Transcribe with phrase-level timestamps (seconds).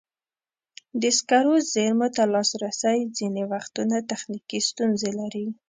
[1.01, 5.45] د سکرو زېرمو ته لاسرسی ځینې وختونه تخنیکي ستونزې لري.